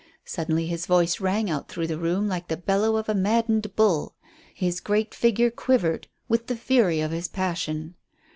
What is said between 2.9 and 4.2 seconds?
of a maddened bull.